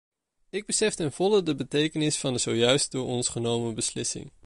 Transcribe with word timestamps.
Ik 0.49 0.65
besef 0.65 0.93
ten 0.93 1.11
volle 1.11 1.43
de 1.43 1.55
betekenis 1.55 2.17
van 2.17 2.33
de 2.33 2.39
zojuist 2.39 2.91
door 2.91 3.05
ons 3.05 3.27
genomen 3.29 3.73
beslissing. 3.73 4.31